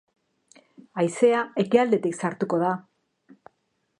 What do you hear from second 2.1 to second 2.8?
sartuko da.